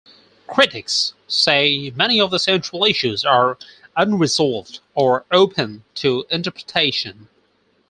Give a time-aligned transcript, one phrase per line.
[0.47, 3.59] Critics say many of the central issues are
[3.95, 7.29] unresolved or open to interpretation.